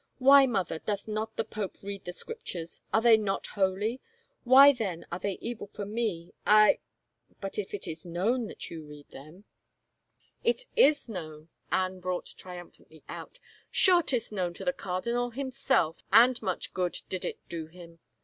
'* 0.09 0.17
Why, 0.17 0.47
mother, 0.47 0.79
doth 0.79 1.07
not 1.07 1.35
the 1.37 1.43
pope 1.43 1.83
read 1.83 2.05
the 2.05 2.11
Scriptures? 2.11 2.81
Are 2.91 3.03
they 3.03 3.17
not 3.17 3.45
holy? 3.53 4.01
Why 4.45 4.71
then 4.73 5.05
are 5.11 5.19
they 5.19 5.33
evil 5.41 5.67
for 5.67 5.85
me? 5.85 6.33
I 6.43 6.79
—""But 7.39 7.59
if 7.59 7.71
it 7.71 7.87
is 7.87 8.03
known 8.03 8.47
that 8.47 8.71
you 8.71 8.83
read 8.83 9.11
them 9.11 9.43
—""It 10.43 10.65
is 10.75 11.07
known," 11.07 11.49
Anne 11.71 11.99
brought 11.99 12.33
triumphantly 12.35 13.03
out." 13.07 13.37
Sure, 13.69 14.01
'tis 14.01 14.31
known 14.31 14.55
to 14.55 14.65
the 14.65 14.73
cardinal 14.73 15.29
himself, 15.29 16.01
and 16.11 16.41
much 16.41 16.73
good 16.73 16.97
did 17.07 17.23
it 17.23 17.37
do 17.47 17.67
him 17.67 17.99